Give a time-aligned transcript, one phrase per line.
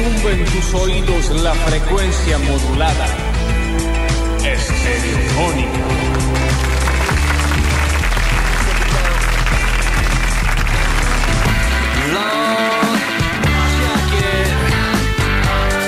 [0.00, 3.06] retumbe en tus oídos la frecuencia modulada.
[4.44, 5.80] Estereofónica.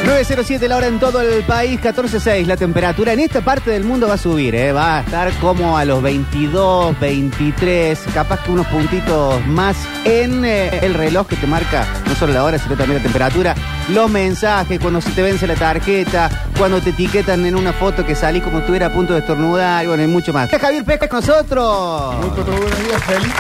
[0.04, 3.12] 907 la hora en todo el país, 14.6 la temperatura.
[3.12, 4.72] En esta parte del mundo va a subir, ¿eh?
[4.72, 10.78] va a estar como a los 22, 23, capaz que unos puntitos más en eh,
[10.82, 13.54] el reloj que te marca no solo la hora, sino también la temperatura,
[13.90, 18.14] los mensajes, cuando se te vence la tarjeta, cuando te etiquetan en una foto que
[18.14, 20.50] salís como estuviera a punto de estornudar, y bueno, y mucho más.
[20.50, 22.14] Javier Pesca con nosotros.
[22.16, 23.32] Muy buenos días, feliz.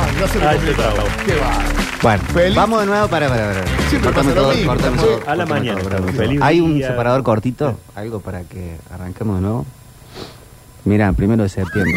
[0.00, 0.82] Ah, no se me Ay, complicó.
[1.26, 1.58] qué va.
[2.00, 2.54] Bueno, Feliz.
[2.56, 3.66] vamos de nuevo para, para, para.
[3.88, 5.04] Siempre Cortame pasa lo todo, mismo, cortame sí.
[5.04, 6.40] todo, A la mañana, todo, Feliz.
[6.42, 6.86] Hay un día.
[6.88, 9.66] separador cortito, algo para que arranquemos de nuevo.
[10.84, 11.92] Mira, primero de septiembre.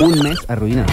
[0.00, 0.88] Un mes arruinado.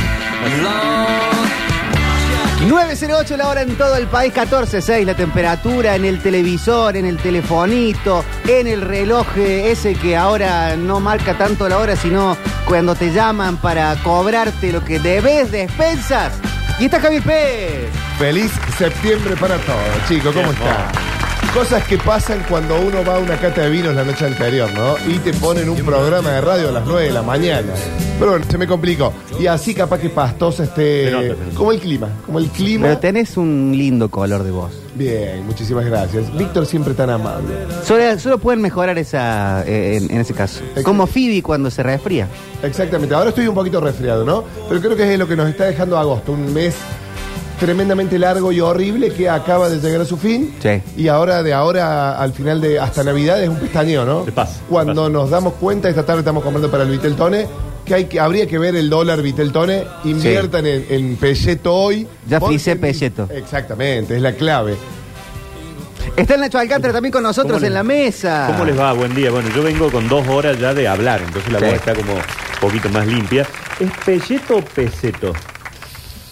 [2.68, 7.18] 908 la hora en todo el país, 14.6 la temperatura en el televisor, en el
[7.18, 12.96] telefonito, en el reloj eh, ese que ahora no marca tanto la hora, sino cuando
[12.96, 16.34] te llaman para cobrarte lo que debes de expensas.
[16.80, 17.90] Y está Javier Pérez.
[18.18, 20.34] Feliz septiembre para todos, chicos.
[20.34, 21.13] ¿Cómo están?
[21.54, 24.96] Cosas que pasan cuando uno va a una cata de vinos la noche anterior, ¿no?
[25.08, 27.74] Y te ponen un programa de radio a las 9 de la mañana.
[28.18, 29.14] Pero bueno, se me complicó.
[29.40, 31.36] Y así capaz que pastosa esté...
[31.54, 32.88] Como el clima, como el clima.
[32.88, 34.72] Pero tenés un lindo color de voz.
[34.96, 36.36] Bien, muchísimas gracias.
[36.36, 37.54] Víctor siempre tan amable.
[37.86, 40.62] Solo, solo pueden mejorar esa, eh, en, en ese caso.
[40.84, 42.28] Como Phoebe cuando se resfría.
[42.64, 43.14] Exactamente.
[43.14, 44.44] Ahora estoy un poquito resfriado, ¿no?
[44.68, 46.32] Pero creo que es lo que nos está dejando agosto.
[46.32, 46.74] Un mes
[47.64, 50.54] tremendamente largo y horrible que acaba de llegar a su fin.
[50.62, 50.82] Sí.
[50.98, 54.26] Y ahora, de ahora al final de hasta Navidad es un pestañeo, ¿no?
[54.26, 55.12] De paz, de Cuando paz.
[55.12, 57.48] nos damos cuenta, esta tarde estamos comprando para el Viteltone,
[57.86, 59.86] que, hay que habría que ver el dólar Viteltone.
[60.04, 62.06] Inviertan en, en pelleto hoy.
[62.28, 63.30] Ya frisé pelleto.
[63.32, 64.76] Exactamente, es la clave.
[66.18, 68.46] Está el Nacho Alcántara también con nosotros ¿Cómo en la mesa.
[68.52, 68.92] ¿Cómo les va?
[68.92, 69.32] Buen día.
[69.32, 71.66] Bueno, yo vengo con dos horas ya de hablar, entonces la Sí.
[71.66, 72.20] voz está como un
[72.60, 73.48] poquito más limpia.
[73.80, 75.32] ¿Es pelleto o peseto?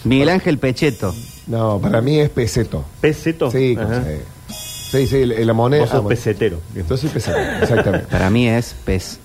[0.03, 1.13] Miguel Ángel Pecheto.
[1.51, 2.85] No, para mí es peseto.
[3.01, 3.51] ¿Peseto?
[3.51, 4.03] Sí, Ajá.
[4.03, 4.55] sí.
[4.91, 5.81] Sí, sí, la la moneda.
[5.81, 6.17] Vos sos ah, bueno.
[6.17, 6.59] pesetero.
[6.75, 8.07] Yo soy peseto, exactamente.
[8.07, 9.19] Para mí es pez.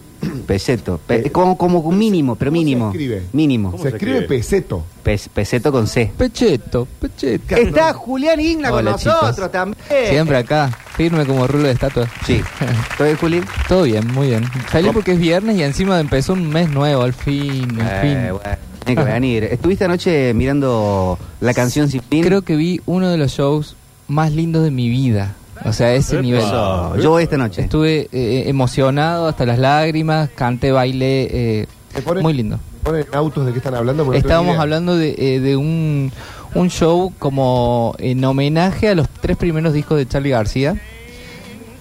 [0.46, 0.98] Peseto.
[1.06, 2.90] Pe- como, mínimo, pero ¿Cómo se mínimo.
[2.90, 3.22] escribe?
[3.32, 3.70] Mínimo.
[3.72, 4.38] ¿Cómo Se se escribe escribe?
[4.38, 4.84] peseto.
[5.04, 6.10] Pez- peseto con C.
[6.16, 7.54] Pecheto, pecheto.
[7.54, 9.52] Está Julián Igna con Hola, nosotros chicos.
[9.52, 9.78] también.
[10.08, 12.08] Siempre acá, firme como rulo de estatua.
[12.26, 12.42] Sí.
[12.96, 13.40] ¿Todo bien, Juli?
[13.68, 14.44] Todo bien, muy bien.
[14.72, 18.14] Salí porque es viernes y encima empezó un mes nuevo, al fin, al Eh, fin.
[18.32, 19.44] bueno, tiene que venir.
[19.44, 22.22] ¿Estuviste anoche mirando la canción Sin Fin?
[22.24, 23.76] Creo que vi uno de los shows
[24.08, 25.34] más lindos de mi vida.
[25.64, 26.22] O sea, ese Epa.
[26.22, 26.40] nivel.
[26.42, 27.62] Eso, Yo voy esta noche.
[27.62, 32.58] Estuve eh, emocionado hasta las lágrimas, canté, bailé, eh, ¿Me ponen- muy lindo.
[32.82, 34.04] ¿Ponen autos de qué están hablando?
[34.04, 36.12] No Estábamos hablando de, eh, de un,
[36.54, 40.80] un show como en homenaje a los tres primeros discos de Charlie García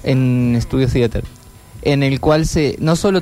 [0.04, 1.24] en Studio Theater,
[1.84, 3.22] en el cual se no solo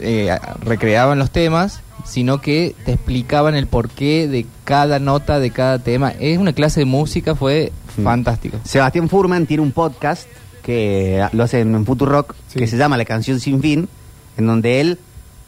[0.00, 5.78] eh, recreaban los temas, sino que te explicaban el porqué de cada nota de cada
[5.78, 6.12] tema.
[6.20, 8.02] Es una clase de música, fue Mm.
[8.02, 8.58] fantástico.
[8.64, 10.28] Sebastián Furman tiene un podcast
[10.62, 12.58] que lo hace en Futurock Sí.
[12.58, 13.88] que se llama La canción sin fin,
[14.36, 14.98] en donde él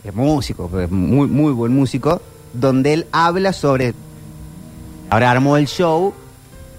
[0.04, 2.20] es músico, pues, muy, muy buen músico,
[2.52, 3.94] donde él habla sobre.
[5.10, 6.12] Ahora armó el show,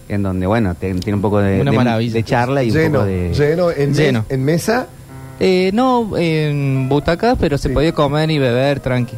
[0.09, 2.13] en donde, bueno, tiene un poco de, Una de- maravilla.
[2.13, 3.33] de charla y un lleno, poco de.
[3.33, 4.25] lleno, en, mes- Lleno.
[4.29, 4.87] en mesa.
[5.39, 7.73] Eh, no en butacas, pero se Sí.
[7.73, 9.15] podía comer y beber tranqui.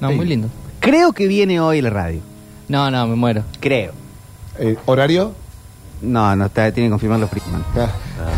[0.00, 0.14] No, Sí.
[0.16, 0.48] muy lindo.
[0.80, 2.20] Creo que viene hoy la radio.
[2.68, 3.42] No, no, me muero.
[3.60, 3.92] Creo.
[4.58, 5.32] eh, ¿Horario?
[6.02, 7.64] No, no está, tiene que confirmarlo Friedman.
[7.76, 7.88] Ah,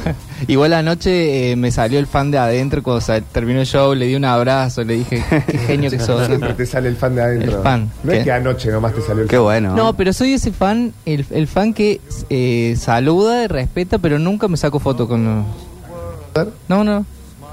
[0.46, 4.06] Igual anoche eh, me salió el fan de adentro cuando sa- terminó el show, le
[4.06, 6.26] di un abrazo, le dije, qué genio que sos.
[6.26, 7.56] Siempre te sale el fan de adentro.
[7.56, 7.90] El fan.
[8.04, 8.24] No es ¿Qué?
[8.24, 9.44] que anoche nomás te salió el Qué fan.
[9.44, 9.74] bueno.
[9.74, 12.00] No, pero soy ese fan, el, el fan que
[12.30, 16.46] eh, saluda, respeta, pero nunca me saco foto con los...
[16.68, 17.04] No, no.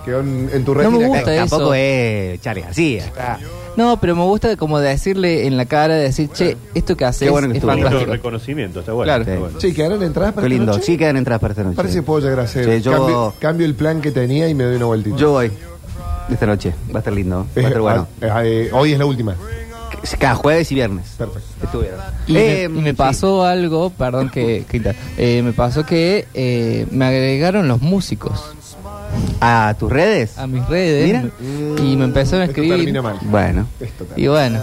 [0.05, 1.47] Quedó en, en tu No me gusta eso.
[1.49, 3.11] Tampoco es Charlie García.
[3.75, 7.29] No, pero me gusta como decirle en la cara, decir, che, esto que haces Qué
[7.31, 7.71] bueno que es estuvo.
[7.71, 8.13] Bonito fantástico.
[8.13, 9.07] reconocimiento, está bueno.
[9.09, 9.23] Claro.
[9.23, 9.57] está bueno.
[9.57, 10.71] Che, ¿quedaron entradas para Qué esta lindo.
[10.73, 10.85] noche?
[10.85, 11.75] Sí quedan entradas para esta noche.
[11.77, 12.65] Parece que puedo llegar a hacer.
[12.65, 15.15] Sí, yo- cambio, cambio el plan que tenía y me doy una vueltita.
[15.17, 15.51] Yo voy
[16.29, 16.73] esta noche.
[16.93, 17.47] Va a estar lindo.
[17.57, 18.07] Va a estar bueno.
[18.21, 19.35] Eh, eh, hoy es la última.
[20.19, 21.05] Cada jueves y viernes.
[21.17, 21.47] Perfecto.
[21.63, 21.99] Estuvieron.
[22.27, 22.95] Y, Eh, me, y me sí.
[22.95, 24.93] pasó algo, perdón que, que.
[25.17, 28.53] Eh, me pasó que eh, me agregaron los músicos
[29.41, 30.37] ¿A tus redes?
[30.37, 31.83] a mis redes Mira.
[31.83, 32.77] y me empezaron a Esto escribir.
[32.77, 33.17] termina mal.
[33.23, 33.67] Bueno.
[33.79, 34.59] Esto Y bueno,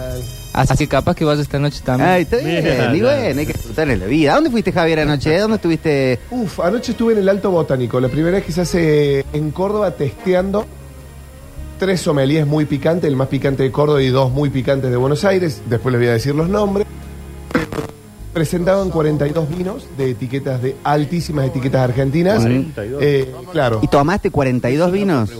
[0.53, 2.09] así que capaz que vaya esta noche también.
[2.09, 2.63] Ay, está bien.
[2.65, 4.33] Mira, y bueno, hay que disfrutar en la vida.
[4.33, 5.37] ¿A dónde fuiste, Javier, anoche?
[5.39, 6.19] ¿Dónde estuviste?
[6.31, 8.01] Uf, anoche estuve en el Alto Botánico.
[8.01, 10.67] La primera vez que se hace en Córdoba testeando
[11.79, 15.25] tres sommeliers muy picantes, el más picante de Córdoba y dos muy picantes de Buenos
[15.25, 15.63] Aires.
[15.69, 16.87] Después les voy a decir los nombres.
[18.33, 22.41] Presentaban 42 vinos de etiquetas de altísimas etiquetas argentinas.
[22.41, 23.03] 42.
[23.03, 23.81] Eh, claro.
[23.83, 25.31] ¿Y tomaste 42 vinos?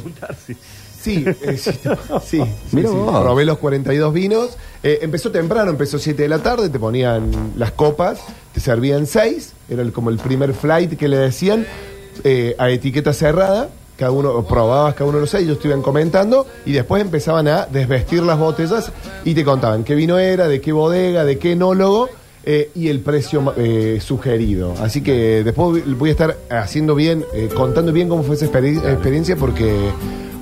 [1.01, 1.71] Sí, eh, sí,
[2.23, 2.43] sí, sí,
[2.73, 2.95] Mira sí.
[2.95, 3.23] vos.
[3.23, 4.51] Probé los 42 vinos.
[4.83, 8.21] Eh, empezó temprano, empezó 7 de la tarde, te ponían las copas,
[8.53, 11.67] te servían 6, era el- como el primer flight que le decían,
[12.25, 15.83] eh, a etiqueta cerrada, cada uno probabas cada uno de los seis, ellos te iban
[15.83, 18.91] comentando, y después empezaban a desvestir las botellas
[19.27, 22.09] y te contaban qué vino era, de qué bodega, de qué enólogo.
[22.45, 24.75] Eh, y el precio eh, sugerido.
[24.81, 28.83] Así que después voy a estar haciendo bien, eh, contando bien cómo fue esa experi-
[28.85, 29.75] experiencia porque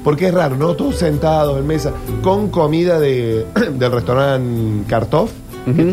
[0.05, 0.75] porque es raro, ¿no?
[0.75, 1.93] Todos sentados en mesa,
[2.23, 3.45] con comida de,
[3.79, 5.31] del restaurante Kartoff,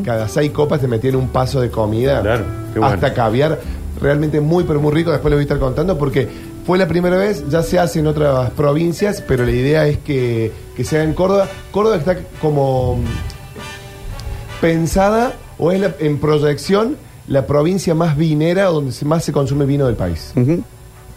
[0.06, 2.94] cada seis copas te metían un paso de comida, Claro, qué bueno.
[2.94, 3.60] hasta caviar,
[4.00, 6.30] realmente muy, pero muy rico, después les voy a estar contando, porque
[6.66, 10.52] fue la primera vez, ya se hace en otras provincias, pero la idea es que,
[10.78, 11.50] que se haga en Córdoba.
[11.72, 16.98] Córdoba está como mm, pensada, o es la- en proyección,
[17.28, 20.32] la provincia más vinera, donde se- más se consume vino del país.
[20.36, 20.64] Ujú.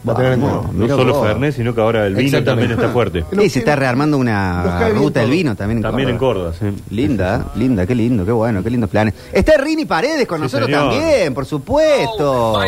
[0.08, 0.58] Va a tener en Vamos.
[0.58, 0.72] cuenta.
[0.78, 1.26] No Mira solo vos.
[1.26, 2.68] Fernet, sino que ahora el vino Exactamente.
[2.68, 3.24] también está fuerte.
[3.32, 5.36] No, Sí, se está rearmando Nos una cae bien ruta del todo.
[5.36, 6.52] vino también en También en Córdoba.
[6.56, 6.94] Córdoba, sí.
[6.94, 9.12] Linda, linda, qué lindo, qué bueno, qué lindos planes.
[9.32, 10.92] Está Rini Paredes con Sí, nosotros señor.
[10.92, 12.58] también, por supuesto.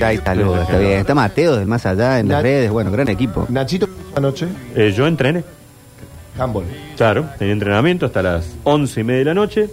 [0.00, 0.92] Ahí está, Lugo, está bien.
[1.00, 3.44] Está Mateo del Más Allá en las redes, bueno, gran equipo.
[3.48, 4.46] Nachito, anoche,
[4.76, 5.42] Eh, yo entrené,
[6.38, 6.64] handball.
[6.96, 9.68] claro, tenía entrenamiento hasta las once y media de la noche.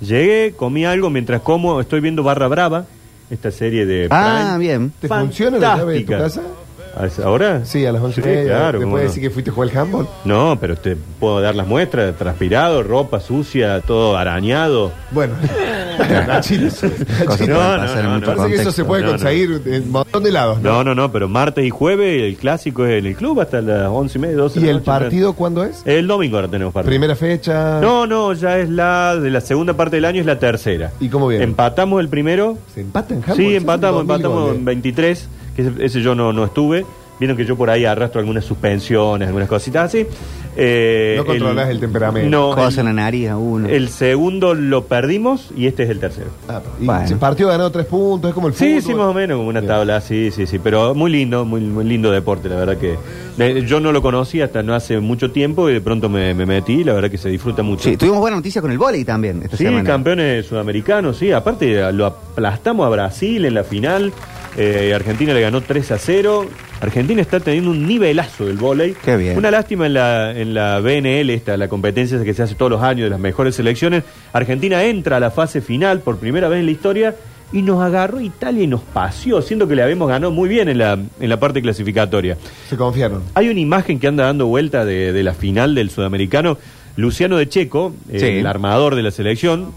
[0.00, 2.86] Llegué, comí algo mientras como, estoy viendo Barra Brava,
[3.30, 4.08] esta serie de...
[4.10, 4.58] Ah, Prime.
[4.58, 4.92] bien.
[5.00, 6.42] ¿Te funciona la llave de tu Fantástica.
[6.42, 6.58] casa?
[6.94, 7.64] ¿A esa ¿Ahora?
[7.64, 9.10] Sí, a las 11 y Sí, claro, ¿Te cómo puedes no.
[9.14, 10.08] decir que fuiste a jugar al handball?
[10.26, 14.92] No, pero te puedo dar las muestras, transpirado, ropa sucia, todo arañado.
[15.10, 15.34] Bueno,
[17.26, 18.36] Cosas pueden No, no, pasar en no, muchos no.
[18.36, 18.74] Parece que eso contextos.
[18.74, 19.12] se puede No, no.
[19.18, 20.70] conseguir en un montón de lados, ¿no?
[20.72, 23.88] No, no, no, pero martes y jueves el clásico es en el club hasta las
[23.88, 24.86] once y media, doce de ¿Y la el noche.
[24.86, 25.82] partido cuándo es?
[25.86, 26.90] El domingo ahora tenemos partido.
[26.90, 27.80] Primera fecha.
[27.80, 30.90] No, no, ya es la de la segunda parte del año, es la tercera.
[31.00, 31.44] ¿Y cómo viene?
[31.44, 32.58] Empatamos el primero.
[32.74, 33.36] ¿Se empata en handball?
[33.36, 36.84] Sí, empatamos, 2000 empatamos en 23, que ese, ese yo no, no estuve.
[37.20, 40.06] Vieron que yo por ahí arrastro algunas suspensiones, algunas cositas así.
[40.56, 42.28] Eh, No controlás el temperamento.
[42.30, 43.68] No, Cosa en el, la nariz a uno.
[43.68, 46.28] el segundo lo perdimos y este es el tercero.
[46.48, 47.06] Ah, y Bueno.
[47.08, 48.82] el partido ganó tres puntos, es como el Sí, fútbol.
[48.82, 51.84] sí, más o menos, como una tabla, sí, sí, sí, pero muy lindo, muy, muy
[51.84, 52.96] lindo deporte, la verdad que
[53.66, 56.80] yo no lo conocí hasta no hace mucho tiempo y de pronto me, me metí
[56.80, 57.84] y la verdad que se disfruta mucho.
[57.84, 59.84] Sí, tuvimos buena noticia con el vóley también esta Sí, semana.
[59.84, 61.32] campeones sudamericanos, sí.
[61.32, 64.12] Aparte, lo aplastamos a Brasil en la final.
[64.56, 66.46] Eh, Argentina le ganó 3 a 0.
[66.80, 68.94] Argentina está teniendo un nivelazo del vóley.
[69.04, 69.38] Qué bien.
[69.38, 72.82] Una lástima en la, en la BNL, esta, la competencia que se hace todos los
[72.82, 74.04] años de las mejores selecciones.
[74.32, 77.14] Argentina entra a la fase final por primera vez en la historia
[77.52, 80.78] y nos agarró Italia y nos paseó, siendo que le habíamos ganado muy bien en
[80.78, 82.36] la, en la parte clasificatoria.
[82.68, 83.22] Se confiaron.
[83.34, 86.58] Hay una imagen que anda dando vuelta de, de la final del sudamericano.
[86.96, 88.26] Luciano de Checo, eh, Sí.
[88.26, 89.72] el armador de la selección,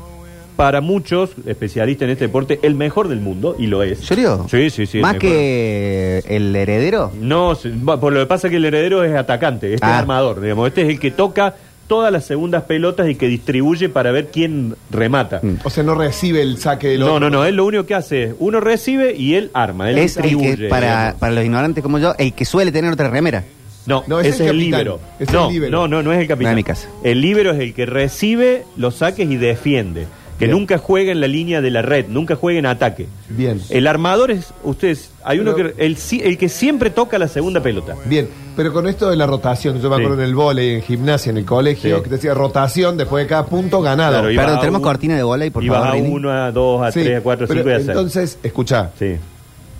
[0.55, 3.99] para muchos especialistas en este deporte, el mejor del mundo, y lo es.
[3.99, 4.45] ¿En serio?
[4.49, 4.99] Sí, sí, sí.
[4.99, 7.11] ¿Más que el heredero?
[7.19, 7.57] No,
[7.99, 9.95] por lo que pasa que el heredero es atacante, este Ah.
[9.95, 10.67] es armador, digamos.
[10.67, 11.55] Este es el que toca
[11.87, 15.39] todas las segundas pelotas y que distribuye para ver quién remata.
[15.43, 15.55] Mm.
[15.63, 17.19] O sea, no recibe el saque del No, otro.
[17.19, 20.17] no, no, él lo único que hace es, uno recibe y él arma, él Es
[20.17, 23.43] el que, para, para los ignorantes como yo, el que suele tener otra remera.
[23.85, 24.99] No, No, es ese el es el líbero.
[25.19, 25.71] Es el no, líbero.
[25.71, 26.45] no, no, no es el capitán.
[26.45, 26.87] No es mi casa.
[27.03, 30.07] El líbero es el que recibe los saques y defiende.
[30.37, 30.57] Que Bien.
[30.57, 33.07] nunca juega en la línea de la red, nunca juega en ataque.
[33.29, 33.61] Bien.
[33.69, 37.29] El armador es, ustedes, hay uno Pero- que, el, si- el que siempre toca la
[37.29, 37.95] segunda pelota.
[38.05, 40.01] Bien, pero con esto de la rotación, yo me Sí.
[40.01, 42.03] acuerdo en el vóley, en gimnasia, en el colegio, Sí.
[42.03, 44.11] que te decía rotación después de cada punto ganado.
[44.11, 45.89] Claro, y- Perdón, a tenemos un- cortina de bola y por y vas favor.
[45.91, 46.09] a Rini.
[46.13, 47.87] 1, a 2, a Sí, 3, a 4, a pero 5 y a 6.
[47.89, 49.15] Entonces, escuchá, Sí.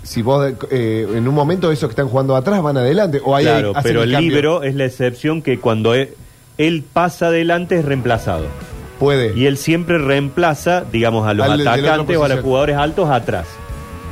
[0.04, 3.44] si vos eh, en un momento esos que están jugando atrás van adelante, o ahí
[3.44, 4.30] Claro, hacen pero el cambio.
[4.30, 6.08] líbero es la excepción que cuando él,
[6.56, 8.46] él pasa adelante es reemplazado.
[8.98, 9.36] Puede.
[9.38, 12.36] Y él siempre reemplaza, digamos, a los Al de la otra atacantes o a los
[12.36, 12.42] posición.
[12.44, 13.46] jugadores altos atrás.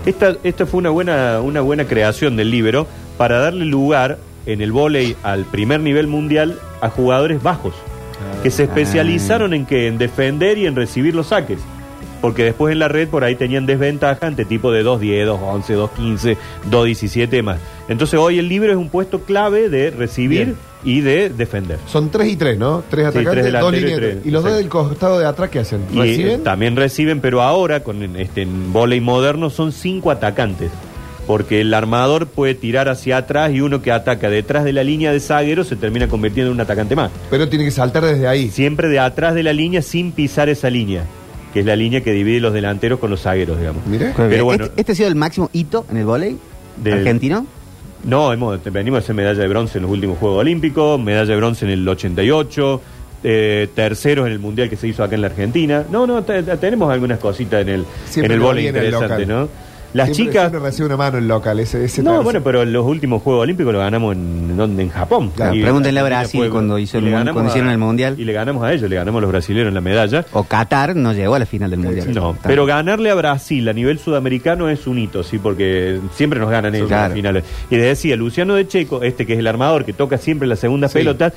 [0.07, 2.87] Esta, esta fue una buena, una buena creación del líbero
[3.17, 7.75] para darle lugar en el vóley al primer nivel mundial a jugadores bajos,
[8.43, 11.59] que se especializaron en que en defender y en recibir los saques.
[12.25, 16.37] Porque después en la red por ahí tenían desventaja ante tipo de 2-10, 2-11, 2-15,
[16.71, 17.59] 2-17 más.
[17.87, 20.57] Entonces hoy el líbero es un puesto clave de recibir Bien.
[20.85, 21.78] y de defender.
[21.87, 22.83] Son tres y tres, ¿no?
[22.88, 23.99] Tres Sí, atacantes, tres dos y líneas.
[23.99, 24.16] tres.
[24.25, 25.83] Y los dos del costado de atrás, ¿qué hacen?
[25.93, 26.43] Y eh, ¿Reciben?
[26.45, 30.71] también reciben, pero ahora con este en volei moderno son cinco atacantes.
[31.26, 35.12] Porque el armador puede tirar hacia atrás y uno que ataca detrás de la línea
[35.12, 37.11] de zaguero se termina convirtiendo en un atacante más.
[37.28, 38.49] Pero tiene que saltar desde ahí.
[38.49, 41.04] Siempre de atrás de la línea sin pisar esa línea,
[41.55, 43.83] que es la línea que divide los delanteros con los zagueros, digamos.
[44.17, 44.65] Pero bueno.
[44.65, 46.37] este, este ha sido el máximo hito en el vóley
[46.83, 47.47] Del- argentino.
[48.03, 51.37] No, hemos, venimos a hacer medalla de bronce en los últimos Juegos Olímpicos, medalla de
[51.37, 52.83] bronce en el 88,
[53.23, 55.85] eh, terceros en el mundial que se hizo acá en la Argentina.
[55.91, 59.25] No, no, te- te- tenemos algunas cositas en el, Siempre en el vóley interesante.
[59.25, 59.49] ¿no?
[59.95, 60.51] Las Siempre- chicas.
[60.51, 63.73] siempre recibe una mano el local, ese, ese No, bueno, pero los últimos Juegos Olímpicos
[63.73, 64.83] los ganamos en, ¿dónde?
[64.83, 65.31] en Japón.
[65.35, 68.17] Claro, pregúntenle a Brasil cuando hizo y el le mun- ganamos cuando hicieron el Mundial.
[68.19, 70.27] Y le ganamos a ellos, le ganamos a los brasileños en la medalla.
[70.33, 72.13] O Qatar no llegó a la final del mundial.
[72.13, 76.51] No, pero ganarle a Brasil a nivel sudamericano es un hito, sí, porque siempre nos
[76.51, 77.05] ganan ellos Claro.
[77.05, 77.45] en las finales.
[77.71, 80.59] Y les decía, Luciano de Checo, este que es el armador que toca siempre las
[80.59, 80.99] segundas Sí.
[80.99, 81.33] pelotas,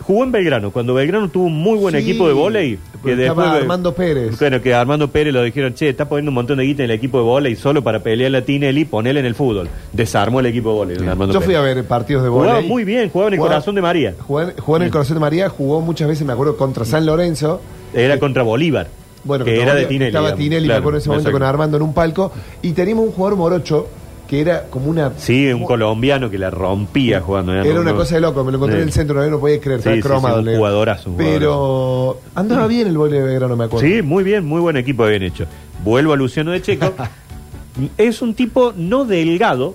[0.00, 0.70] jugó en Belgrano.
[0.70, 4.38] Cuando Belgrano tuvo un muy buen Sí, equipo de vóley, que después Armando Pérez.
[4.38, 6.90] Bueno, que a Armando Pérez lo dijeron, che, está poniendo un montón de guita en
[6.90, 9.68] el equipo de vóley solo para pelear la Tinelli, ponele en el fútbol.
[9.92, 12.68] Desarmó el equipo de don Armando Yo fui a ver partidos de Jugaba vóley.
[12.68, 14.14] muy bien, jugaba en el Jugaba- corazón de María.
[14.18, 17.60] Jugó, jugó en el corazón de María, jugó muchas veces, me acuerdo, contra San Lorenzo.
[17.94, 18.88] Era contra Bolívar.
[19.24, 20.06] Bueno, que era de Tinelli.
[20.08, 20.38] Estaba digamos.
[20.44, 22.32] Tinelli, Claro, me acuerdo en ese momento con Armando en un palco.
[22.62, 23.88] Y teníamos un jugador morocho
[24.28, 25.12] que era como una.
[25.16, 27.52] Sí, un como- colombiano que la rompía jugando.
[27.54, 29.28] ya Era no- una no- cosa de loco, me lo encontré en el centro, no,
[29.30, 30.42] no podía creer, Sí, estaba cromado.
[30.42, 33.86] sí, un jugadorazo, un Pero andaba bien el vóley de Belgrano, me acuerdo.
[33.88, 35.46] Sí, muy bien, muy buen equipo bien hecho.
[35.82, 36.92] Vuelvo a Luciano de Checo.
[37.96, 39.74] es un tipo no delgado,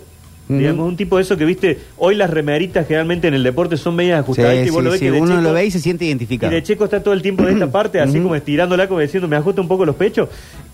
[0.49, 3.95] digamos, un tipo de eso que viste, hoy las remeritas generalmente en el deporte son
[3.95, 5.71] medias Sí, y vos sí, lo ves sí, que de uno Checo- lo ve y
[5.71, 6.53] se siente y identificado.
[6.53, 9.35] de Checo está todo el tiempo de esta parte, así como estirándola, como diciendo, me
[9.37, 10.29] ajusta un poco los pechos.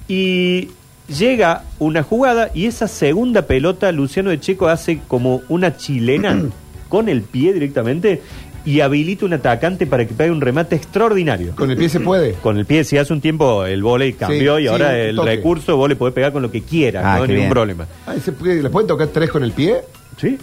[0.07, 0.69] Y
[1.18, 6.42] llega una jugada y esa segunda pelota, Luciano de Checo hace como una chilena
[6.89, 8.22] con el pie directamente
[8.66, 11.56] y habilita un atacante para que pegue un remate extraordinario.
[11.56, 12.34] Con el pie se puede.
[12.34, 15.16] Con el pie, si hace un tiempo el volei cambió Sí, y sí, ahora el
[15.16, 15.30] toque.
[15.36, 17.50] recurso vos le podés pegar con lo que quieras, Ah, no hay ningún bien.
[17.50, 17.88] problema.
[18.06, 19.78] Ay, ¿se puede- ¿Le pueden tocar tres con el pie?
[20.20, 20.38] ¿Sí?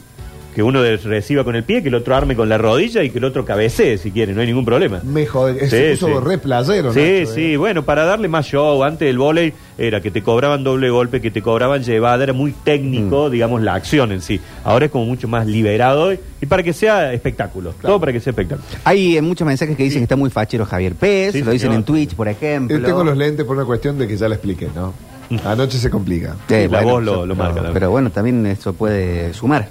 [0.57, 3.19] Que uno reciba con el pie, que el otro arme con la rodilla y que
[3.19, 5.03] el otro cabecee si quiere, no hay ningún problema.
[5.05, 5.61] Me jode.
[5.61, 6.25] Sí, Se puso sí.
[6.27, 7.57] re playero, Sí, Nacho, sí, eh.
[7.59, 11.31] bueno, para darle más show, antes el volei era que te cobraban doble golpe, que
[11.31, 12.65] te cobraban llevada, era muy Mm.
[12.65, 14.41] técnico, digamos, la acción en sí.
[14.65, 18.21] Ahora es como mucho más liberado y, y para que sea espectáculo, todo para que
[18.21, 18.67] sea espectáculo.
[18.85, 21.69] Hay eh, muchos mensajes que dicen que está muy fachero Javier Pérez, Sí, lo dicen
[21.69, 21.81] señor.
[21.81, 22.79] en Twitch, por ejemplo.
[22.79, 24.95] Yo tengo los lentes por una cuestión de que ya la expliqué, ¿no?
[25.45, 26.35] Anoche se complica.
[26.49, 27.55] Sí, Sí, la bueno, voz lo, lo marca.
[27.57, 27.75] también.
[27.75, 29.69] Pero bueno, también eso puede sumar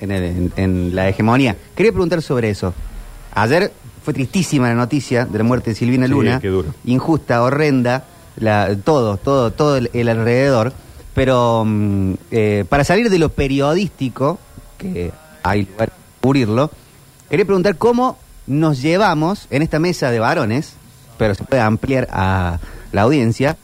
[0.00, 1.56] en, el- en- en la hegemonía.
[1.74, 2.74] Quería preguntar sobre eso.
[3.34, 3.72] Ayer
[4.04, 6.40] fue tristísima la noticia de la muerte de Silvina Sí, Luna.
[6.40, 6.74] qué duro.
[6.84, 8.04] Injusta, horrenda,
[8.36, 10.72] la, todo, todo, todo el, el alrededor.
[11.14, 14.38] Pero mm, eh, para salir de lo periodístico,
[14.78, 15.12] que
[15.42, 16.70] hay lugar para cubrirlo,
[17.30, 20.74] quería preguntar cómo nos llevamos en esta mesa de varones,
[21.18, 22.58] pero se puede ampliar a
[22.92, 23.56] la audiencia,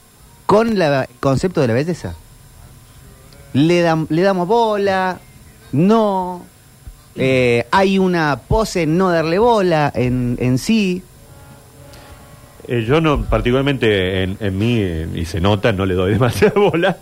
[0.46, 2.14] con la- el concepto de la belleza.
[3.52, 5.20] Le, dam- le damos bola,
[5.72, 6.44] no.
[7.16, 11.02] eh, hay una pose en no darle bola en, en sí.
[12.68, 16.54] Eh, yo no, particularmente en, en mí, eh, y se nota, no le doy demasiada
[16.60, 16.96] bola,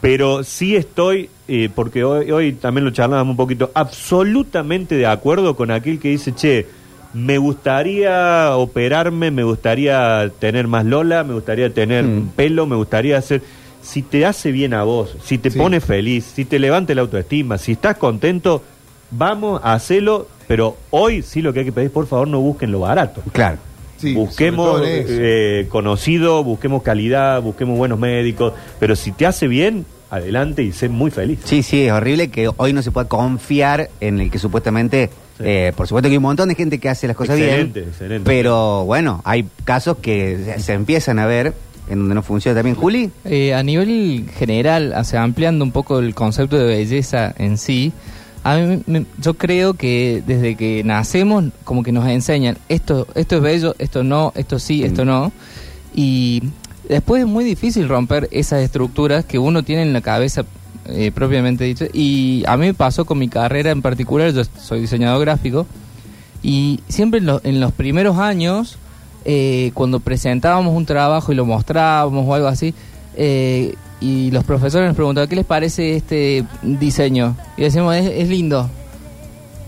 [0.00, 5.56] pero sí estoy, eh, porque hoy, hoy también lo charlábamos un poquito, absolutamente de acuerdo
[5.56, 6.66] con aquel que dice, che,
[7.12, 12.28] me gustaría operarme, me gustaría tener más lola, me gustaría tener Mm.
[12.36, 13.42] pelo, me gustaría hacer...
[13.84, 15.58] Si te hace bien a vos, si te Sí.
[15.58, 18.62] pone feliz, si te levanta la autoestima, si estás contento,
[19.10, 22.72] vamos a hacerlo, pero hoy sí lo que hay que pedir, por favor, no busquen
[22.72, 23.58] lo barato Claro.
[23.98, 30.62] Sí, busquemos eh, conocido, busquemos calidad, busquemos buenos médicos, pero si te hace bien, adelante
[30.62, 31.40] y sé muy feliz.
[31.44, 35.44] Sí, sí, es horrible que hoy no se pueda confiar en el que supuestamente, Sí.
[35.46, 37.90] eh, por supuesto que hay un montón de gente que hace las cosas Excelente, bien,
[37.90, 38.24] excelente.
[38.26, 41.54] pero bueno, hay casos que se empiezan a ver
[41.88, 42.76] en donde no funciona también.
[42.76, 47.58] Juli, Eh, a nivel general, o sea, ampliando un poco el concepto de belleza en
[47.58, 47.92] sí,
[48.42, 53.36] a mí me- yo creo que desde que nacemos como que nos enseñan esto esto
[53.36, 55.32] es bello, esto no, esto sí, esto no
[55.94, 56.42] y
[56.88, 60.44] después es muy difícil romper esas estructuras que uno tiene en la cabeza
[60.86, 61.86] eh, propiamente dicho.
[61.94, 65.66] Y a mí me pasó con mi carrera en particular, yo soy diseñador gráfico
[66.42, 68.76] y siempre en, lo- en los primeros años,
[69.24, 72.74] eh, cuando presentábamos un trabajo y lo mostrábamos o algo así,
[73.16, 77.36] eh, y los profesores nos preguntaban, ¿qué les parece este diseño?
[77.56, 78.68] Y decíamos, es, es lindo.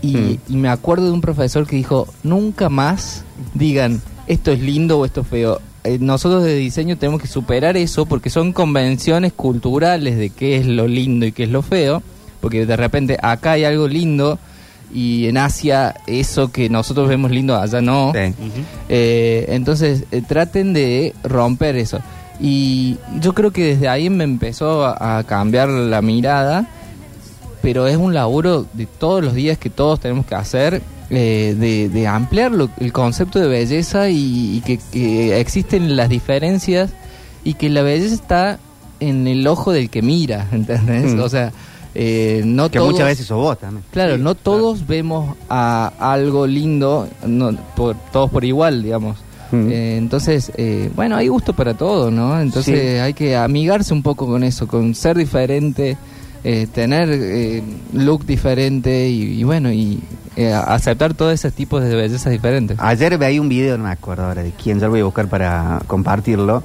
[0.01, 0.37] Y, Mm.
[0.49, 3.23] y me acuerdo de un profesor que dijo, nunca más
[3.55, 5.59] digan, esto es lindo o esto es feo.
[5.83, 10.67] Eh, nosotros de diseño tenemos que superar eso porque son convenciones culturales de qué es
[10.67, 12.03] lo lindo y qué es lo feo.
[12.41, 14.37] Porque de repente acá hay algo lindo
[14.93, 18.13] y en Asia eso que nosotros vemos lindo allá no.
[18.13, 18.33] Sí.
[18.89, 21.99] Eh, entonces eh, traten de romper eso.
[22.39, 26.67] Y yo creo que desde ahí me empezó a, a cambiar la mirada,
[27.61, 31.89] pero es un laburo de todos los días que todos tenemos que hacer, eh, de,
[31.89, 36.91] de ampliar lo- el concepto de belleza y, y que, que existen las diferencias
[37.43, 38.59] y que la belleza está
[38.99, 41.13] en el ojo del que mira, ¿entendés?
[41.15, 41.19] Mm.
[41.21, 41.51] O sea,
[41.99, 43.83] eh, no Que todos, muchas veces sos vos también.
[43.91, 49.17] Claro, no todos vemos a algo lindo, no, por- todos por igual, digamos.
[49.51, 49.69] Mm.
[49.71, 52.39] Eh, entonces, eh, bueno, hay gusto para todo, ¿no?
[52.39, 52.97] Entonces Sí.
[52.99, 55.97] hay que amigarse un poco con eso, con ser diferente,
[56.43, 57.63] eh, tener eh,
[57.93, 59.99] look diferente y, y bueno, y
[60.35, 62.77] eh, aceptar todos esos tipos de bellezas diferentes.
[62.79, 65.27] Ayer veía un video, no me acuerdo ahora de quién, ya lo voy a buscar
[65.29, 66.61] para compartirlo,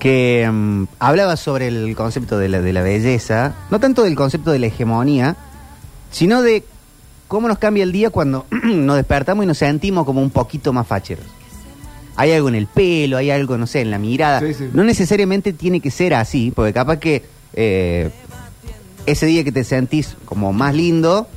[0.00, 4.50] que mm, hablaba sobre el concepto de la, de la belleza, no tanto del concepto
[4.50, 5.36] de la hegemonía,
[6.10, 6.64] sino de
[7.28, 10.86] cómo nos cambia el día cuando nos despertamos y nos sentimos como un poquito más
[10.86, 11.26] facheros.
[12.16, 14.40] Hay algo en el pelo, hay algo, no sé, en la mirada.
[14.40, 14.70] Sí, sí.
[14.72, 18.10] No necesariamente tiene que ser así, porque capaz que eh,
[19.06, 21.28] ese día que te sentís como más lindo,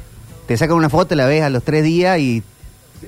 [0.48, 2.44] te sacan una foto, la ves a los tres días y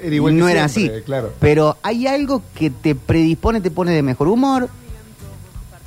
[0.02, 1.06] Era igual que no era siempre, así.
[1.06, 1.34] Claro.
[1.40, 4.70] Pero hay algo que te predispone, te pone de mejor humor.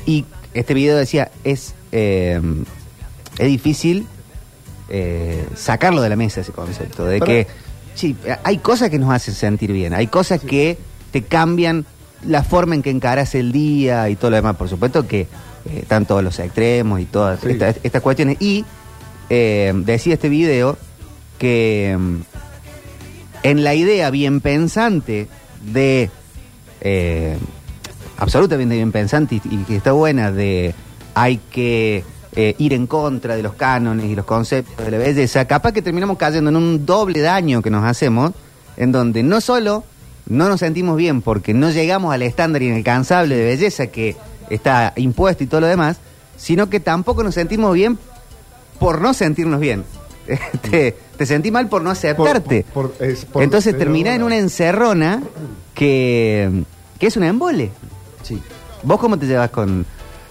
[0.07, 0.25] Y
[0.55, 2.41] este video decía, es, eh,
[3.39, 4.07] es difícil
[4.89, 7.05] eh, sacarlo de la mesa ese concepto.
[7.05, 7.47] De Para- que
[7.95, 9.93] sí, hay cosas que nos hacen sentir bien.
[9.95, 10.79] Hay cosas que
[11.11, 11.85] te cambian
[12.27, 14.57] la forma en que encaras el día y todo lo demás.
[14.57, 15.29] Por supuesto que eh,
[15.83, 17.51] están todos los extremos y todas Sí.
[17.51, 18.37] estas, estas cuestiones.
[18.41, 18.65] Y
[19.29, 20.79] decía este video
[21.39, 22.17] que mm,
[23.43, 25.29] en la idea bien pensante
[25.71, 26.09] de
[28.19, 30.75] absolutamente bien pensante y, y que está buena de
[31.15, 32.05] hay que
[32.37, 35.81] eh, ir en contra de los cánones y los conceptos de la belleza, capaz que
[35.83, 38.33] terminamos cayendo en un doble daño que nos hacemos,
[38.77, 39.83] en donde no solo
[40.27, 44.15] no nos sentimos bien porque no llegamos al estándar inalcanzable de belleza que
[44.51, 45.97] está impuesto y todo lo demás,
[46.37, 47.99] sino que tampoco nos sentimos bien
[48.79, 49.85] por no sentirnos bien.
[50.71, 52.65] te, te sentí mal por no aceptarte.
[52.75, 55.23] por- por- es por- Entonces termina en una encerrona
[55.75, 56.63] que,
[56.99, 57.71] que es un embole.
[58.29, 58.43] Sí.
[58.83, 59.85] ¿Vos cómo te llevas con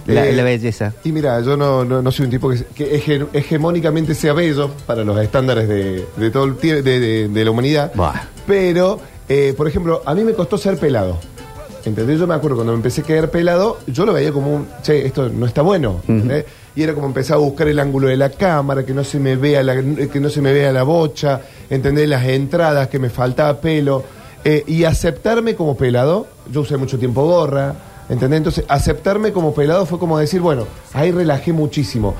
[0.05, 0.93] la, Eh, la belleza?
[1.03, 4.69] Y mira, yo no, no, no soy un tipo que, que hege- hegemónicamente sea bello
[4.85, 7.91] para los estándares de, de todo el de, de- de la humanidad.
[7.95, 8.13] Buah.
[8.45, 11.17] Pero, eh, por ejemplo, a mí me costó ser pelado.
[11.83, 12.19] ¿Entendés?
[12.19, 15.05] Yo me acuerdo cuando me empecé a quedar pelado, yo lo veía como un, che,
[15.05, 16.01] esto no está bueno.
[16.75, 19.35] Y era como empezar a buscar el ángulo de la cámara, que no se me
[19.37, 22.07] vea la, que no se me vea la bocha, ¿entendés?
[22.09, 24.03] Las entradas, que me faltaba pelo.
[24.43, 27.75] Eh, y aceptarme como pelado, yo usé mucho tiempo gorra,
[28.09, 28.37] ¿entendés?
[28.37, 32.15] Entonces, aceptarme como pelado fue como decir, bueno, ahí relajé muchísimo.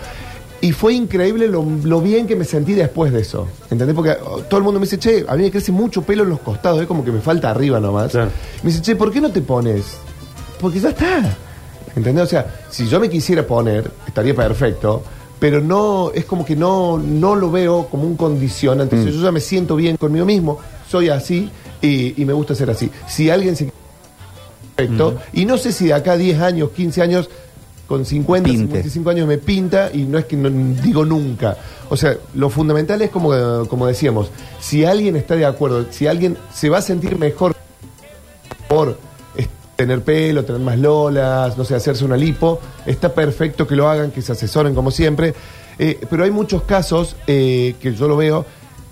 [0.59, 3.47] Y fue increíble lo, lo bien que me sentí después de eso.
[3.69, 3.95] ¿Entendés?
[3.95, 6.29] Porque oh, todo el mundo me dice, che, a mí me crece mucho pelo en
[6.29, 8.11] los costados, es como que me falta arriba nomás.
[8.11, 8.31] Claro.
[8.63, 9.97] Me dice, che, ¿por qué no te pones?
[10.59, 11.37] Porque ya está.
[11.95, 12.23] ¿Entendés?
[12.23, 15.03] O sea, si yo me quisiera poner, estaría perfecto,
[15.39, 18.95] pero no, es como que no, no lo veo como un condicionante.
[18.95, 19.05] Mm.
[19.05, 20.59] Yo ya me siento bien conmigo mismo,
[20.89, 21.49] soy así
[21.81, 22.89] y, y me gusta ser así.
[23.07, 23.71] Si alguien se
[24.77, 25.17] perfecto.
[25.33, 27.29] Y no sé si de acá a 10 años, 15 años,
[27.87, 28.67] con 50, Pinte.
[28.67, 30.49] 55 años me pinta y no es que no
[30.81, 31.57] digo nunca.
[31.89, 36.37] O sea, lo fundamental es como, como decíamos, si alguien está de acuerdo, si alguien
[36.53, 37.55] se va a sentir mejor
[38.67, 38.97] por
[39.77, 44.11] tener pelo, tener más lolas, no sé, hacerse una lipo, está perfecto que lo hagan,
[44.11, 45.33] que se asesoren como siempre.
[45.79, 48.45] Eh, pero hay muchos casos eh, que yo lo veo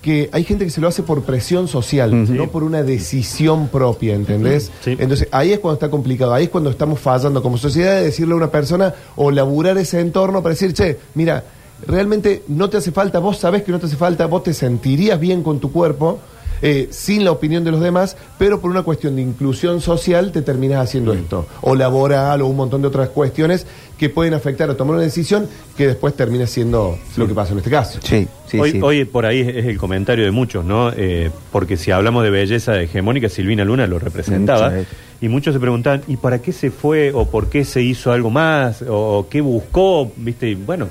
[0.06, 4.14] que hay gente que se lo hace por presión social, no por una decisión propia,
[4.14, 4.70] ¿entendés?
[4.80, 4.94] Sí.
[5.00, 8.34] Entonces ahí es cuando está complicado, ahí es cuando estamos fallando como sociedad de decirle
[8.34, 11.42] a una persona o laburar ese entorno para decir, che, mira,
[11.88, 15.18] realmente no te hace falta, vos sabés que no te hace falta, vos te sentirías
[15.18, 16.20] bien con tu cuerpo,
[16.62, 20.42] eh, sin la opinión de los demás, pero por una cuestión de inclusión social te
[20.42, 23.66] terminas haciendo esto, o laboral, o un montón de otras cuestiones
[23.98, 27.58] que pueden afectar a tomar una decisión que después termina siendo lo que pasa en
[27.58, 27.98] este caso.
[28.02, 28.80] Sí, sí, hoy, sí.
[28.82, 30.92] hoy por ahí es, el comentario de muchos, ¿no?
[30.94, 34.70] Eh, porque si hablamos de belleza hegemónica, Silvina Luna lo representaba.
[34.70, 34.86] Mm, sí.
[35.22, 37.10] Y muchos se preguntaban, ¿y para qué se fue?
[37.14, 38.84] ¿O por qué se hizo algo más?
[38.86, 40.10] ¿O qué buscó?
[40.16, 40.50] ¿Viste?
[40.50, 40.88] Y bueno,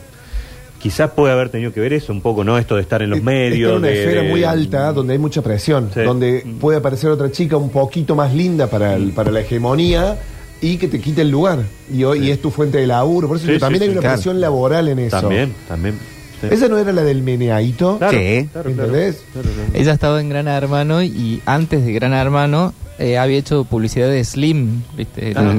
[0.80, 2.58] quizás puede haber tenido que ver eso un poco, ¿no?
[2.58, 3.72] Esto de estar en los Está medios.
[3.72, 6.02] en una de- esfera de- muy alta donde hay mucha presión, Sí.
[6.02, 10.18] donde puede aparecer otra chica un poquito más linda para, el- para la hegemonía
[10.62, 11.60] y que te quite el lugar.
[11.92, 13.28] Y hoy y es tu fuente de laburo.
[13.28, 14.16] Por eso Sí, también sí, hay sí, una claro.
[14.16, 15.20] presión laboral en eso.
[15.22, 15.96] También, también.
[16.42, 16.48] sí.
[16.52, 17.98] ¿Esa no era la del meneadito?
[17.98, 18.50] Claro, Sí.
[18.52, 18.70] claro.
[18.70, 19.24] ¿Entendés?
[19.34, 19.70] Claro, claro.
[19.74, 24.24] Ella estaba en Gran Hermano y antes de Gran Hermano eh, había hecho publicidad de
[24.24, 25.34] Slim, ¿viste?
[25.36, 25.54] Ah,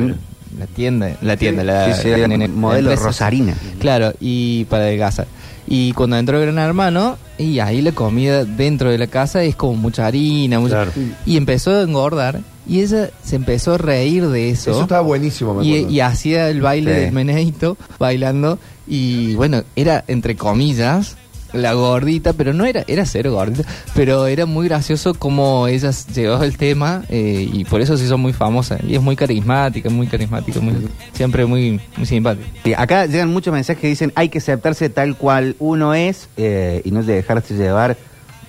[0.59, 2.97] la, tienda, la tienda, la, Sí, sí, la- era la- la modelo.
[2.97, 3.55] Rosarina.
[3.79, 5.27] Claro, y para adelgazar.
[5.69, 9.75] Y cuando entró Gran Hermano, y ahí la comida dentro de la casa es como
[9.75, 10.93] mucha harina, mucha- Claro.
[11.27, 14.71] y empezó a engordar, y ella se empezó a reír de eso.
[14.71, 15.95] Eso estaba buenísimo, me y, acuerdo.
[15.95, 17.01] y hacía el baile Sí.
[17.01, 21.17] del meneito bailando y bueno era entre comillas
[21.57, 23.65] la gordita, pero no era, era cero gordita,
[23.95, 28.19] pero era muy gracioso como ella llevaba el tema eh, y por eso se hizo
[28.19, 28.79] muy famosa.
[28.87, 30.75] Y es muy carismática, muy carismática, muy,
[31.13, 32.47] siempre muy, muy simpática.
[32.65, 36.83] Sí, acá llegan muchos mensajes que dicen hay que aceptarse tal cual uno es eh,
[36.85, 37.97] y no dejarse llevar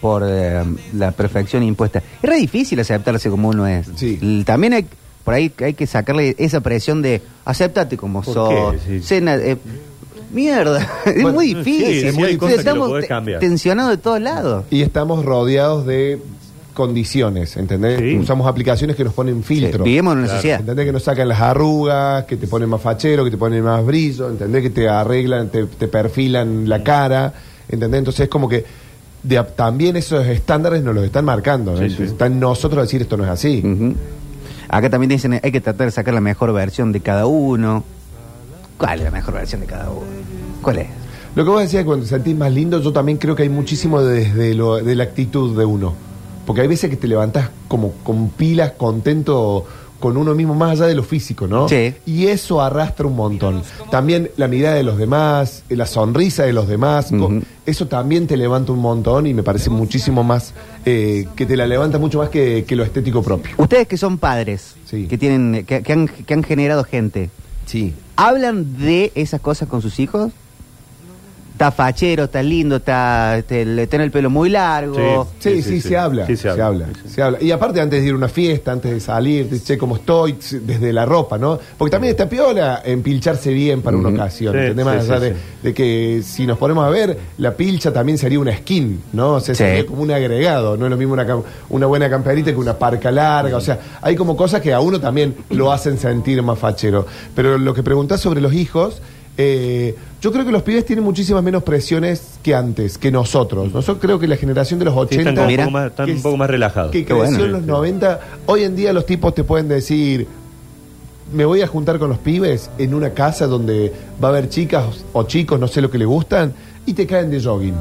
[0.02, 2.00] por eh, la perfección impuesta.
[2.22, 3.88] Es re difícil aceptarse como uno es.
[3.96, 4.44] Sí.
[4.46, 4.86] También hay,
[5.24, 8.76] por ahí hay que sacarle esa presión de acéptate como ¿Por sos.
[8.86, 9.00] Sí.
[9.02, 9.40] Cena-
[10.32, 12.12] mierda, es Bueno, muy difícil.
[12.12, 14.66] sí, cosas que lo Estamos tensionados de todos lados.
[14.70, 16.20] Y estamos rodeados de
[16.74, 18.00] condiciones, ¿entendés?
[18.00, 18.18] Sí.
[18.18, 19.84] Usamos aplicaciones que nos ponen filtros.
[19.84, 20.60] Sí, vivimos en una sociedad.
[20.60, 23.84] ¿Entendés que nos sacan las arrugas, que te ponen más fachero, que te ponen más
[23.86, 27.34] brillo, ¿entendés que te arreglan, te, te perfilan la cara,
[27.68, 27.98] ¿entendés?
[28.00, 28.64] Entonces es como que
[29.24, 31.82] de- también esos estándares nos los están marcando.
[31.82, 31.90] ¿eh?
[31.90, 32.04] Sí, sí.
[32.04, 33.64] Está en nosotros decir esto no es así.
[34.70, 37.84] Acá también dicen hay que tratar de sacar la mejor versión de cada uno.
[38.78, 40.06] ¿Cuál es la mejor versión de cada uno?
[40.62, 40.88] ¿Cuál es?
[41.36, 44.02] Lo que vos decías cuando te sentís más lindo, yo también creo que hay muchísimo
[44.02, 45.94] desde lo, de la actitud de uno.
[46.46, 49.66] Porque hay veces que te levantás como con pilas, contento
[50.00, 51.68] con uno mismo, más allá de lo físico, ¿no?
[51.68, 51.94] Sí.
[52.06, 53.64] Y eso arrastra un montón.
[53.90, 57.12] También la mirada de los demás, la sonrisa de los demás,
[57.66, 60.54] eso también te levanta un montón y me parece muchísimo más,
[60.86, 63.56] eh, que te la levanta mucho más que, que lo estético propio.
[63.58, 65.08] Ustedes que son padres, Sí.
[65.08, 67.32] que tienen, que, que han, que han generado gente,
[67.68, 67.94] Sí.
[68.16, 70.32] ¿hablan de esas cosas con sus hijos?
[71.58, 75.28] Está fachero, está lindo, está, te- le- tiene el pelo muy largo.
[75.40, 75.96] Sí, sí, Sí, sí, se, sí.
[75.96, 76.66] habla, Sí, se, se habla.
[76.66, 76.88] habla.
[77.10, 77.38] se habla.
[77.42, 80.38] Y aparte, antes de ir a una fiesta, antes de salir, te che cómo estoy,
[80.62, 81.58] desde la ropa, ¿no?
[81.76, 84.86] Porque también está piola empilcharse bien para una ocasión, Sí, ¿entendés?
[84.86, 85.38] sí, Más sí, allá de, sí.
[85.64, 89.34] de que si nos ponemos a ver, la pilcha también sería una skin, ¿no?
[89.34, 89.64] O sea, Sí.
[89.64, 92.78] sería como un agregado, no es lo mismo una, cam- una buena camperita que una
[92.78, 96.60] parca larga, o sea, hay como cosas que a uno también lo hacen sentir más
[96.60, 97.08] fachero.
[97.36, 99.02] Pero lo que preguntás sobre los hijos,
[99.38, 103.72] eh, yo creo que los pibes tienen muchísimas menos presiones que antes, que nosotros.
[103.72, 105.30] Nosotros creo que la generación de los Sí, 80...
[105.30, 106.92] están como un poco más, están que un poco más relajados.
[106.92, 107.46] que creció bueno.
[107.46, 107.72] en los Sí, sí.
[107.72, 110.28] 90, hoy en día los tipos te pueden decir,
[111.34, 114.86] me voy a juntar con los pibes en una casa donde va a haber chicas
[115.14, 116.54] o chicos, no sé lo que le gustan,
[116.86, 117.76] y te caen de jogging.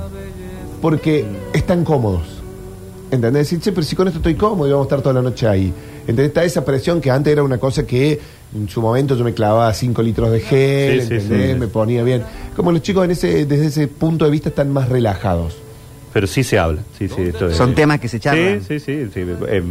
[0.82, 2.22] Porque están cómodos.
[3.10, 3.44] ¿Entendés?
[3.48, 5.46] Decir, che, pero si con esto estoy cómodo y vamos a estar toda la noche
[5.48, 5.72] ahí.
[6.08, 6.26] ¿Entendés?
[6.28, 8.18] Está esa presión que antes era una cosa que
[8.54, 11.52] en su momento yo me clavaba 5 litros de gel, Sí, sí, ¿entendés?
[11.54, 11.58] sí.
[11.60, 12.22] Me ponía bien.
[12.54, 15.56] Como los chicos en ese, desde ese punto de vista están más relajados.
[16.12, 16.80] Pero sí se habla.
[16.98, 18.60] Sí, sí, esto es- Son temas que se charlan.
[18.66, 19.10] Sí, sí, sí.
[19.12, 19.20] sí.
[19.48, 19.62] Eh,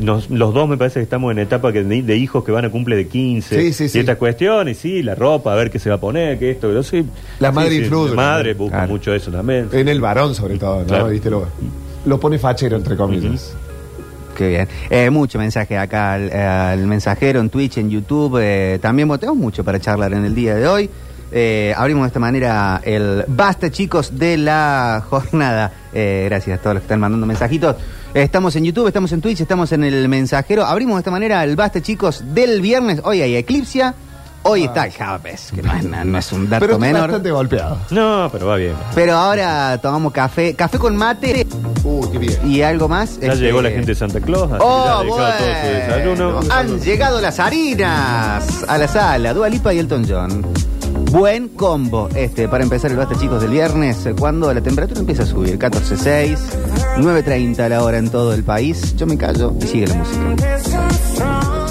[0.00, 2.64] nos- los dos me parece que estamos en etapa que de, de hijos que van
[2.64, 3.60] a cumple de 15.
[3.60, 3.98] Sí, sí, sí.
[3.98, 6.68] Y estas cuestiones, sí, la ropa, a ver qué se va a poner, que esto,
[6.68, 7.04] que lo sí.
[7.40, 8.92] La Sí, madre sí, influye La madre busca Claro.
[8.92, 9.68] mucho eso también.
[9.72, 10.86] En el varón, sobre todo, ¿no?
[10.86, 11.08] Claro.
[11.08, 11.28] ¿Viste?
[11.28, 11.46] Lo,
[12.06, 13.52] lo pone fachero, entre comillas.
[14.36, 14.68] Qué bien.
[14.90, 18.38] Eh, mucho mensaje acá al, mensajero en Twitch, en YouTube.
[18.40, 20.90] eh, también bueno, tenemos mucho para charlar en el día de hoy.
[21.34, 25.72] Eh, abrimos de esta manera el basta, chicos, de la jornada.
[25.94, 27.76] Eh, gracias a todos los que están mandando mensajitos.
[28.12, 30.64] Estamos en YouTube, estamos en Twitch, estamos en el mensajero.
[30.64, 33.00] Abrimos de esta manera el basta, chicos, del viernes.
[33.02, 33.94] Hoy hay eclipsia.
[34.44, 37.02] Hoy está el Javapes, que no es, no es un dato Pero estoy menor.
[37.02, 37.78] bastante golpeado.
[37.90, 38.74] No, pero va bien.
[38.94, 41.46] Pero ahora tomamos café, café con mate
[41.84, 42.38] Uy, qué bien.
[42.50, 43.20] y algo más.
[43.20, 45.54] Ya este, llegó la gente de Santa Claus, así que ya Oh, ha dedicado todo
[45.54, 46.40] su desayuno.
[46.50, 49.32] Han llegado las harinas a la sala.
[49.32, 50.44] Dua Lipa y Elton John.
[51.12, 55.22] Buen combo este para empezar el basta chicos del viernes eh, cuando la temperatura empieza
[55.22, 56.36] a subir 14.6
[56.98, 61.61] 9.30 la hora en todo el país yo me callo y sigue la música.